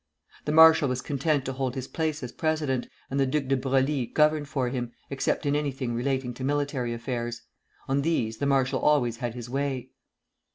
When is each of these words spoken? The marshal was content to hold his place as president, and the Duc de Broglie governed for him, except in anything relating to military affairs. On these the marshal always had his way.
The 0.45 0.51
marshal 0.51 0.89
was 0.89 0.99
content 0.99 1.45
to 1.45 1.53
hold 1.53 1.75
his 1.75 1.87
place 1.87 2.23
as 2.23 2.31
president, 2.31 2.87
and 3.11 3.19
the 3.19 3.27
Duc 3.27 3.43
de 3.45 3.55
Broglie 3.55 4.07
governed 4.07 4.47
for 4.47 4.67
him, 4.69 4.93
except 5.11 5.45
in 5.45 5.55
anything 5.55 5.93
relating 5.93 6.33
to 6.33 6.43
military 6.43 6.91
affairs. 6.91 7.43
On 7.87 8.01
these 8.01 8.37
the 8.37 8.47
marshal 8.47 8.79
always 8.79 9.17
had 9.17 9.35
his 9.35 9.47
way. 9.47 9.91